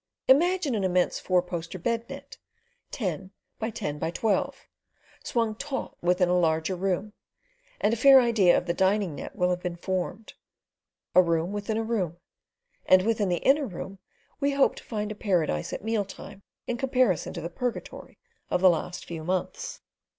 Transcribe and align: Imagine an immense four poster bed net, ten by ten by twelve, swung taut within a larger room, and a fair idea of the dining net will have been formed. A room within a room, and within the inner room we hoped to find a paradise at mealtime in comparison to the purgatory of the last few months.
Imagine 0.27 0.73
an 0.73 0.83
immense 0.83 1.19
four 1.19 1.43
poster 1.43 1.77
bed 1.77 2.09
net, 2.09 2.37
ten 2.89 3.29
by 3.59 3.69
ten 3.69 3.99
by 3.99 4.09
twelve, 4.09 4.67
swung 5.23 5.53
taut 5.53 5.95
within 6.01 6.27
a 6.27 6.39
larger 6.39 6.75
room, 6.75 7.13
and 7.79 7.93
a 7.93 7.97
fair 7.97 8.19
idea 8.19 8.57
of 8.57 8.65
the 8.65 8.73
dining 8.73 9.13
net 9.13 9.35
will 9.35 9.51
have 9.51 9.61
been 9.61 9.75
formed. 9.75 10.33
A 11.13 11.21
room 11.21 11.51
within 11.53 11.77
a 11.77 11.83
room, 11.83 12.17
and 12.87 13.03
within 13.03 13.29
the 13.29 13.45
inner 13.45 13.67
room 13.67 13.99
we 14.39 14.53
hoped 14.53 14.79
to 14.79 14.83
find 14.83 15.11
a 15.11 15.13
paradise 15.13 15.71
at 15.71 15.83
mealtime 15.83 16.41
in 16.65 16.77
comparison 16.77 17.31
to 17.33 17.41
the 17.41 17.47
purgatory 17.47 18.17
of 18.49 18.59
the 18.59 18.71
last 18.71 19.05
few 19.05 19.23
months. 19.23 19.81